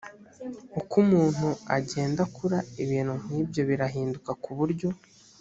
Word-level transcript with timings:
uko 0.79 0.93
umuntu 1.03 1.47
agenda 1.77 2.19
akura 2.27 2.57
ibintu 2.83 3.13
nk 3.21 3.29
ibyo 3.41 3.61
birahinduka 3.69 4.31
ku 4.43 4.51
buryo 4.57 4.89